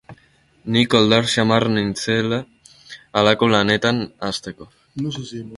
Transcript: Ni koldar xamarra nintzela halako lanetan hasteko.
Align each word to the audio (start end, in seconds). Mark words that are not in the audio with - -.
Ni 0.75 0.81
koldar 0.93 1.27
xamarra 1.33 1.75
nintzela 1.75 2.41
halako 3.17 3.53
lanetan 3.55 4.03
hasteko. 4.29 4.73